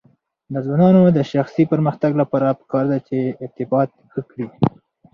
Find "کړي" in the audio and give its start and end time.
4.29-4.47